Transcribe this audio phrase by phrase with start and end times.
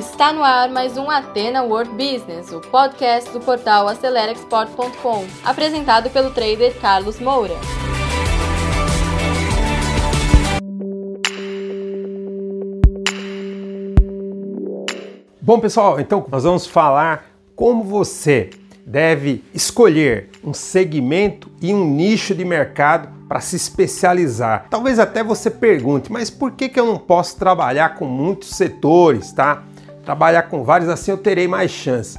[0.00, 6.30] Está no ar mais um Atena World Business, o podcast do portal AceleraExport.com, apresentado pelo
[6.30, 7.52] trader Carlos Moura.
[15.38, 18.48] Bom, pessoal, então nós vamos falar como você
[18.86, 24.66] deve escolher um segmento e um nicho de mercado para se especializar.
[24.68, 29.30] Talvez até você pergunte, mas por que, que eu não posso trabalhar com muitos setores,
[29.30, 29.62] tá?
[30.04, 32.18] Trabalhar com vários, assim eu terei mais chance.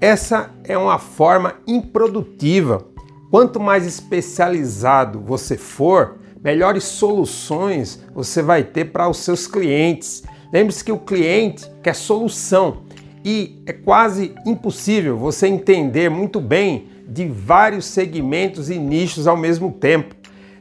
[0.00, 2.86] Essa é uma forma improdutiva.
[3.30, 10.22] Quanto mais especializado você for, melhores soluções você vai ter para os seus clientes.
[10.52, 12.84] Lembre-se que o cliente quer solução
[13.24, 19.72] e é quase impossível você entender muito bem de vários segmentos e nichos ao mesmo
[19.72, 20.14] tempo.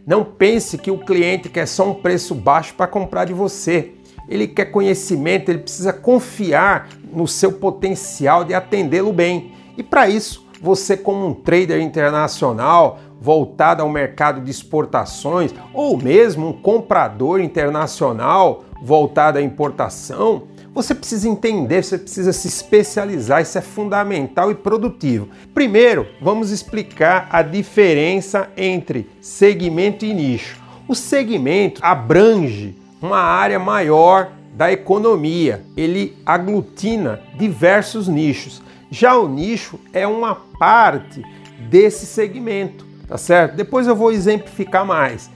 [0.05, 3.91] Não pense que o cliente quer só um preço baixo para comprar de você
[4.27, 9.53] ele quer conhecimento, ele precisa confiar no seu potencial de atendê-lo bem.
[9.77, 16.49] E para isso, você, como um trader internacional voltado ao mercado de exportações, ou mesmo
[16.49, 23.61] um comprador internacional voltado à importação, você precisa entender, você precisa se especializar, isso é
[23.61, 25.27] fundamental e produtivo.
[25.51, 30.61] Primeiro, vamos explicar a diferença entre segmento e nicho.
[30.87, 35.63] O segmento abrange uma área maior da economia.
[35.75, 38.61] Ele aglutina diversos nichos.
[38.89, 41.23] Já o nicho é uma parte
[41.69, 43.55] desse segmento, tá certo?
[43.55, 45.29] Depois eu vou exemplificar mais.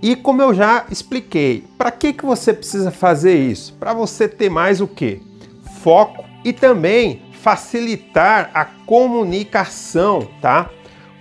[0.00, 3.74] E como eu já expliquei, para que, que você precisa fazer isso?
[3.80, 5.20] Para você ter mais o que?
[5.82, 10.70] Foco e também facilitar a comunicação, tá?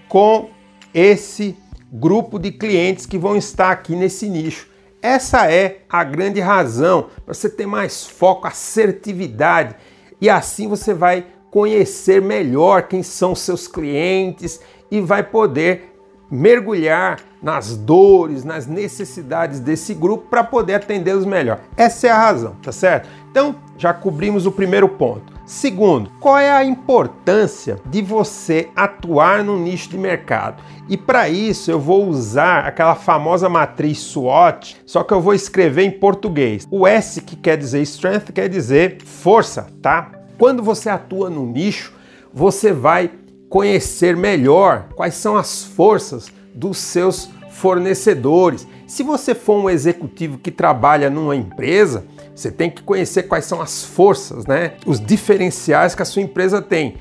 [0.07, 0.49] Com
[0.93, 1.57] esse
[1.91, 4.67] grupo de clientes que vão estar aqui nesse nicho.
[5.01, 9.75] Essa é a grande razão para você ter mais foco, assertividade.
[10.19, 15.96] E assim você vai conhecer melhor quem são seus clientes e vai poder
[16.29, 21.59] mergulhar nas dores, nas necessidades desse grupo para poder atendê-los melhor.
[21.75, 23.07] Essa é a razão, tá certo?
[23.31, 25.37] Então, já cobrimos o primeiro ponto.
[25.45, 30.61] Segundo, qual é a importância de você atuar no nicho de mercado?
[30.89, 35.83] E para isso eu vou usar aquela famosa matriz SWOT, só que eu vou escrever
[35.83, 36.67] em português.
[36.69, 40.11] O S que quer dizer strength quer dizer força, tá?
[40.37, 41.93] Quando você atua no nicho,
[42.33, 43.09] você vai
[43.49, 48.67] conhecer melhor quais são as forças dos seus fornecedores.
[48.85, 53.61] Se você for um executivo que trabalha numa empresa, você tem que conhecer quais são
[53.61, 54.73] as forças, né?
[54.85, 56.97] Os diferenciais que a sua empresa tem.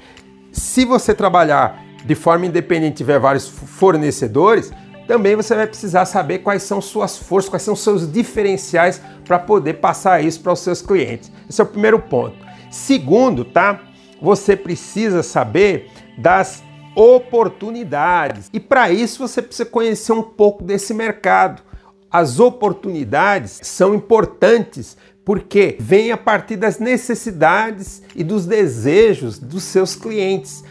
[0.51, 4.73] Se você trabalhar de forma independente tiver vários fornecedores,
[5.07, 9.75] também você vai precisar saber quais são suas forças, quais são seus diferenciais para poder
[9.75, 11.31] passar isso para os seus clientes.
[11.49, 12.37] Esse é o primeiro ponto.
[12.71, 13.81] Segundo, tá?
[14.21, 16.63] Você precisa saber das
[16.95, 18.49] oportunidades.
[18.53, 21.63] E para isso você precisa conhecer um pouco desse mercado.
[22.11, 29.97] As oportunidades são importantes porque vem a partir das necessidades e dos desejos dos seus
[29.97, 30.63] clientes.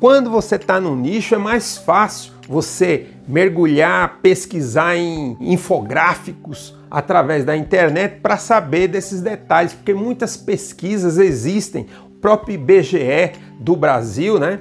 [0.00, 7.56] Quando você está no nicho, é mais fácil você mergulhar, pesquisar em infográficos através da
[7.56, 11.86] internet para saber desses detalhes, porque muitas pesquisas existem.
[12.06, 14.60] O próprio IBGE do Brasil, né,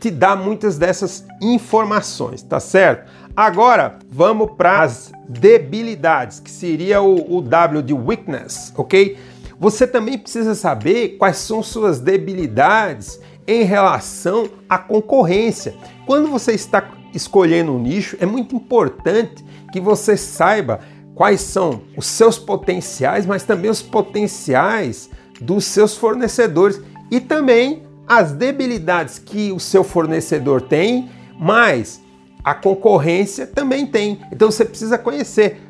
[0.00, 3.10] te dá muitas dessas informações, tá certo?
[3.36, 9.16] Agora vamos para as debilidades, que seria o, o W de weakness, ok?
[9.60, 15.74] Você também precisa saber quais são suas debilidades em relação à concorrência.
[16.06, 20.80] Quando você está escolhendo um nicho, é muito importante que você saiba
[21.14, 25.10] quais são os seus potenciais, mas também os potenciais
[25.40, 32.00] dos seus fornecedores e também as debilidades que o seu fornecedor tem, mas
[32.42, 34.20] a concorrência também tem.
[34.32, 35.60] Então você precisa conhecer.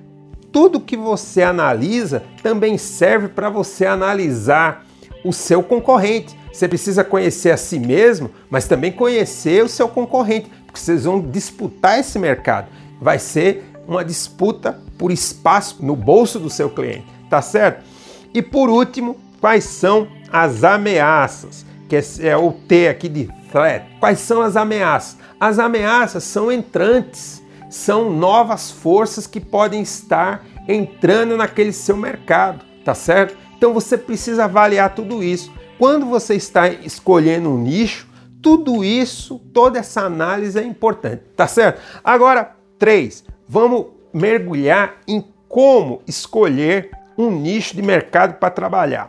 [0.53, 4.87] Tudo que você analisa também serve para você analisar
[5.25, 6.39] o seu concorrente.
[6.53, 11.21] Você precisa conhecer a si mesmo, mas também conhecer o seu concorrente, porque vocês vão
[11.21, 12.69] disputar esse mercado.
[13.01, 17.85] Vai ser uma disputa por espaço no bolso do seu cliente, tá certo?
[18.33, 21.65] E por último, quais são as ameaças?
[21.89, 23.87] Que é o T aqui de threat.
[23.99, 25.17] Quais são as ameaças?
[25.41, 32.95] As ameaças são entrantes, são novas forças que podem estar entrando naquele seu mercado, tá
[32.95, 33.37] certo?
[33.57, 35.53] Então você precisa avaliar tudo isso.
[35.79, 38.07] Quando você está escolhendo um nicho,
[38.43, 41.81] tudo isso, toda essa análise é importante, tá certo?
[42.05, 49.09] Agora, três, vamos mergulhar em como escolher um nicho de mercado para trabalhar.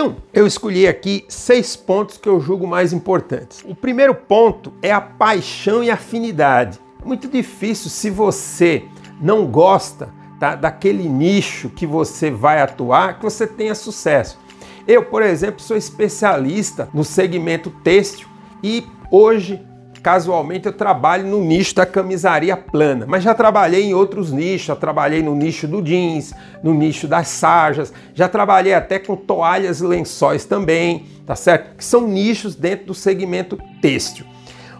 [0.00, 3.64] Então, eu escolhi aqui seis pontos que eu julgo mais importantes.
[3.66, 6.78] O primeiro ponto é a paixão e afinidade.
[7.04, 8.84] Muito difícil se você
[9.20, 14.38] não gosta tá, daquele nicho que você vai atuar, que você tenha sucesso.
[14.86, 18.28] Eu, por exemplo, sou especialista no segmento têxtil
[18.62, 19.60] e hoje
[20.08, 24.74] casualmente eu trabalho no nicho da camisaria plana, mas já trabalhei em outros nichos, já
[24.74, 26.32] trabalhei no nicho do jeans,
[26.62, 31.76] no nicho das sarjas, já trabalhei até com toalhas e lençóis também, tá certo?
[31.76, 34.24] Que são nichos dentro do segmento têxtil.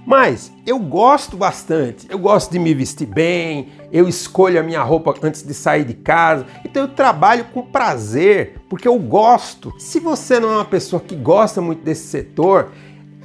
[0.07, 5.15] Mas eu gosto bastante, eu gosto de me vestir bem, eu escolho a minha roupa
[5.23, 9.75] antes de sair de casa, então eu trabalho com prazer, porque eu gosto.
[9.79, 12.71] Se você não é uma pessoa que gosta muito desse setor,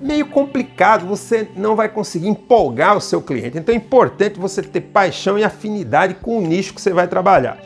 [0.03, 3.57] meio complicado, você não vai conseguir empolgar o seu cliente.
[3.57, 7.57] Então é importante você ter paixão e afinidade com o nicho que você vai trabalhar.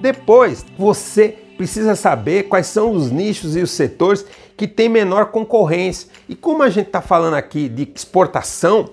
[0.00, 4.24] Depois, você precisa saber quais são os nichos e os setores
[4.56, 6.08] que têm menor concorrência.
[6.28, 8.88] E como a gente está falando aqui de exportação,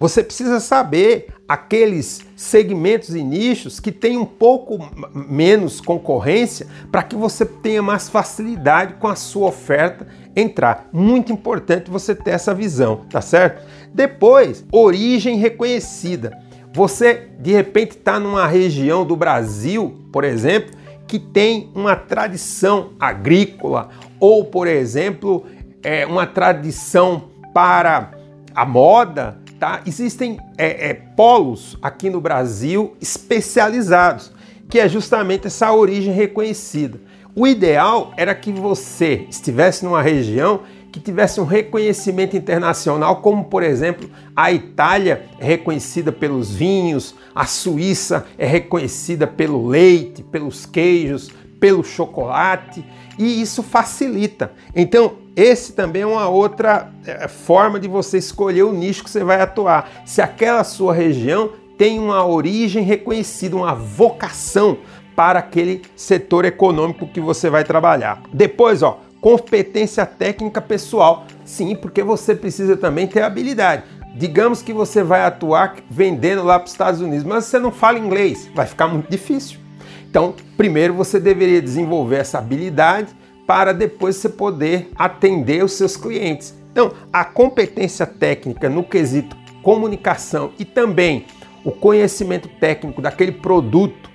[0.00, 4.78] você precisa saber aqueles segmentos e nichos que têm um pouco
[5.12, 10.88] menos concorrência para que você tenha mais facilidade com a sua oferta entrar.
[10.90, 13.62] Muito importante você ter essa visão, tá certo?
[13.92, 16.38] Depois, origem reconhecida.
[16.72, 20.74] Você de repente está numa região do Brasil, por exemplo,
[21.06, 25.44] que tem uma tradição agrícola ou, por exemplo,
[25.82, 28.12] é, uma tradição para
[28.54, 29.82] a moda, tá?
[29.86, 34.32] Existem é, é, polos aqui no Brasil especializados,
[34.70, 36.98] que é justamente essa origem reconhecida.
[37.36, 43.62] O ideal era que você estivesse numa região que tivesse um reconhecimento internacional, como por
[43.62, 51.30] exemplo a Itália é reconhecida pelos vinhos, a Suíça é reconhecida pelo leite, pelos queijos,
[51.60, 52.84] pelo chocolate,
[53.16, 54.52] e isso facilita.
[54.74, 59.22] Então, esse também é uma outra é, forma de você escolher o nicho que você
[59.22, 60.02] vai atuar.
[60.04, 64.78] Se aquela sua região tem uma origem reconhecida, uma vocação
[65.14, 68.22] para aquele setor econômico que você vai trabalhar.
[68.32, 71.26] Depois, ó, competência técnica pessoal.
[71.44, 73.84] Sim, porque você precisa também ter habilidade.
[74.14, 77.98] Digamos que você vai atuar vendendo lá para os Estados Unidos, mas você não fala
[77.98, 79.58] inglês, vai ficar muito difícil.
[80.08, 83.14] Então, primeiro você deveria desenvolver essa habilidade
[83.50, 86.54] para depois você poder atender os seus clientes.
[86.70, 91.26] Então, a competência técnica no quesito comunicação e também
[91.64, 94.08] o conhecimento técnico daquele produto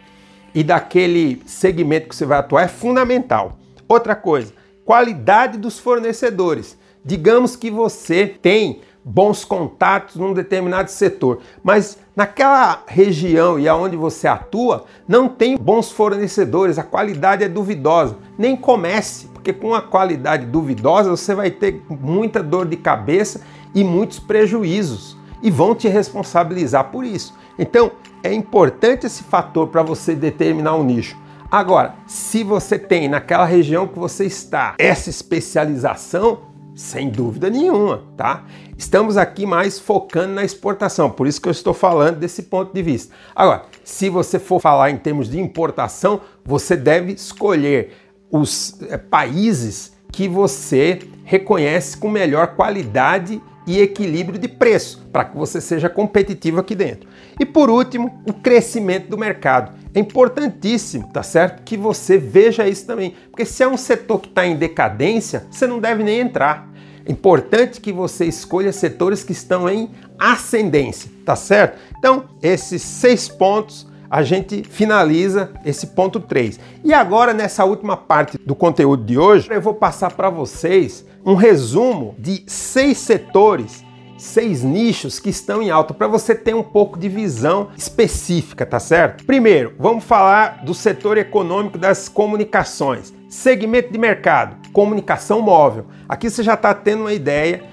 [0.54, 3.60] e daquele segmento que você vai atuar é fundamental.
[3.90, 4.54] Outra coisa,
[4.86, 6.78] qualidade dos fornecedores.
[7.04, 14.28] Digamos que você tem bons contatos num determinado setor, mas naquela região e aonde você
[14.28, 18.18] atua não tem bons fornecedores, a qualidade é duvidosa.
[18.36, 23.42] Nem comece, porque com a qualidade duvidosa você vai ter muita dor de cabeça
[23.76, 27.36] e muitos prejuízos e vão te responsabilizar por isso.
[27.60, 27.92] Então,
[28.24, 31.16] é importante esse fator para você determinar o um nicho.
[31.52, 36.40] Agora, se você tem naquela região que você está essa especialização,
[36.76, 38.46] sem dúvida nenhuma, tá?
[38.78, 42.82] Estamos aqui mais focando na exportação, por isso que eu estou falando desse ponto de
[42.84, 43.16] vista.
[43.34, 47.94] Agora, se você for falar em termos de importação, você deve escolher
[48.30, 55.38] os é, países que você reconhece com melhor qualidade e equilíbrio de preço, para que
[55.38, 57.10] você seja competitivo aqui dentro.
[57.40, 59.74] E por último, o crescimento do mercado.
[59.94, 61.64] É importantíssimo, tá certo?
[61.64, 65.66] Que você veja isso também, porque se é um setor que está em decadência, você
[65.66, 66.70] não deve nem entrar.
[67.06, 71.80] É importante que você escolha setores que estão em ascendência, tá certo?
[71.98, 76.60] Então, esses seis pontos a gente finaliza esse ponto 3.
[76.84, 81.36] E agora, nessa última parte do conteúdo de hoje, eu vou passar para vocês um
[81.36, 83.86] resumo de seis setores
[84.18, 88.80] seis nichos que estão em alta para você ter um pouco de visão específica, tá
[88.80, 89.26] certo?
[89.26, 93.14] Primeiro, vamos falar do setor econômico das comunicações.
[93.30, 95.86] Segmento de mercado, comunicação móvel.
[96.08, 97.64] Aqui você já está tendo uma ideia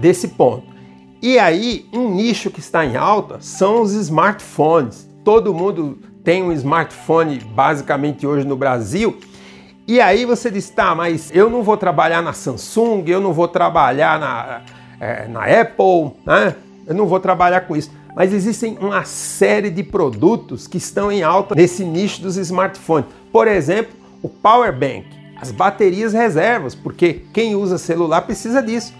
[0.00, 0.70] desse ponto.
[1.22, 5.09] E aí, um nicho que está em alta são os smartphones.
[5.30, 9.16] Todo mundo tem um smartphone basicamente hoje no Brasil.
[9.86, 13.46] E aí você diz, tá, mas eu não vou trabalhar na Samsung, eu não vou
[13.46, 14.62] trabalhar na
[14.98, 16.56] é, na Apple, né?
[16.84, 17.92] Eu não vou trabalhar com isso.
[18.16, 23.06] Mas existem uma série de produtos que estão em alta nesse nicho dos smartphones.
[23.30, 23.94] Por exemplo,
[24.24, 25.06] o Power Bank,
[25.40, 28.92] as baterias reservas, porque quem usa celular precisa disso.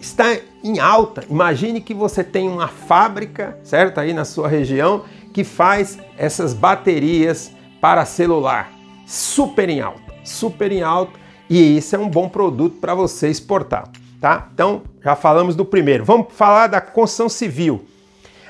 [0.00, 1.24] Está em alta.
[1.28, 7.52] Imagine que você tem uma fábrica, certo, aí na sua região, que faz essas baterias
[7.80, 8.72] para celular.
[9.06, 13.88] Super em alta, super em alta E isso é um bom produto para você exportar,
[14.20, 14.48] tá?
[14.52, 16.04] Então, já falamos do primeiro.
[16.04, 17.84] Vamos falar da construção civil.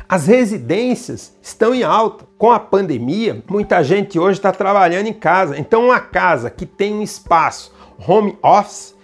[0.09, 2.26] As residências estão em alta.
[2.37, 5.59] Com a pandemia, muita gente hoje está trabalhando em casa.
[5.59, 7.73] Então, uma casa que tem um espaço
[8.07, 8.95] home office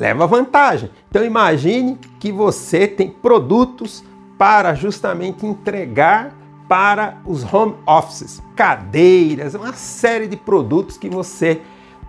[0.00, 0.90] leva vantagem.
[1.08, 4.02] Então, imagine que você tem produtos
[4.38, 6.34] para justamente entregar
[6.66, 11.60] para os home offices, cadeiras, uma série de produtos que você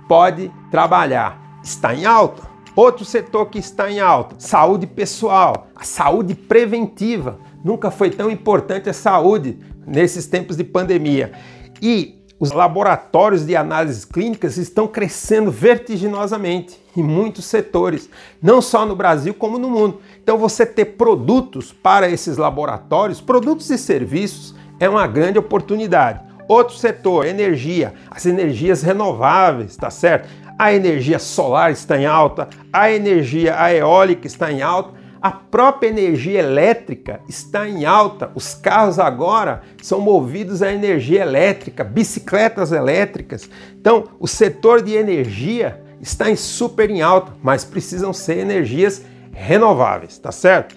[0.08, 1.60] pode trabalhar.
[1.64, 2.50] Está em alta.
[2.76, 7.38] Outro setor que está em alta, saúde pessoal, a saúde preventiva.
[7.66, 11.34] Nunca foi tão importante a saúde nesses tempos de pandemia.
[11.82, 18.10] E os laboratórios de análises clínicas estão crescendo vertiginosamente em muitos setores,
[18.42, 20.02] não só no Brasil como no mundo.
[20.24, 26.20] Então, você ter produtos para esses laboratórios, produtos e serviços, é uma grande oportunidade.
[26.48, 30.28] Outro setor, energia, as energias renováveis, tá certo?
[30.58, 36.40] A energia solar está em alta, a energia eólica está em alta a própria energia
[36.40, 38.32] elétrica está em alta.
[38.34, 43.48] Os carros agora são movidos a energia elétrica, bicicletas elétricas.
[43.80, 50.18] Então, o setor de energia está em super em alta, mas precisam ser energias renováveis,
[50.18, 50.76] tá certo?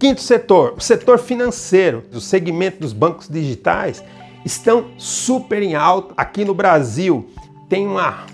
[0.00, 4.02] Quinto setor, o setor financeiro, o segmento dos bancos digitais
[4.44, 6.12] estão super em alta.
[6.16, 7.30] Aqui no Brasil
[7.68, 8.26] tem uma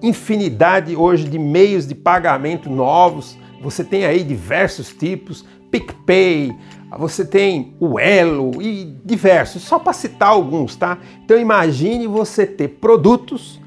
[0.00, 3.36] infinidade hoje de meios de pagamento novos
[3.70, 6.54] você tem aí diversos tipos, PicPay,
[6.96, 10.98] você tem o Elo e diversos, só para citar alguns, tá?
[11.24, 13.60] Então imagine você ter produtos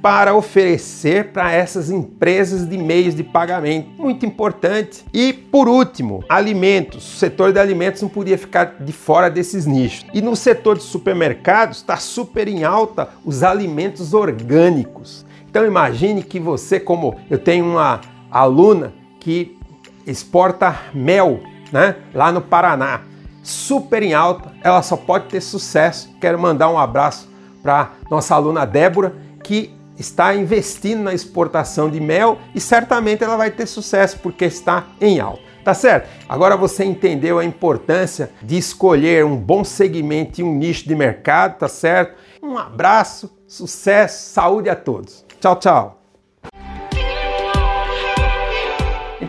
[0.00, 3.90] para oferecer para essas empresas de meios de pagamento.
[3.98, 5.04] Muito importante.
[5.12, 7.14] E por último, alimentos.
[7.14, 10.06] O setor de alimentos não podia ficar de fora desses nichos.
[10.14, 15.24] E no setor de supermercados está super em alta os alimentos orgânicos.
[15.48, 19.56] Então imagine que você, como eu tenho uma aluna que
[20.04, 21.96] exporta mel, né?
[22.12, 23.02] Lá no Paraná.
[23.42, 26.10] Super em alta, ela só pode ter sucesso.
[26.20, 27.28] Quero mandar um abraço
[27.62, 33.50] para nossa aluna Débora, que está investindo na exportação de mel e certamente ela vai
[33.50, 35.42] ter sucesso porque está em alta.
[35.64, 36.08] Tá certo?
[36.28, 41.58] Agora você entendeu a importância de escolher um bom segmento e um nicho de mercado,
[41.58, 42.16] tá certo?
[42.42, 45.24] Um abraço, sucesso, saúde a todos.
[45.40, 46.01] Tchau, tchau.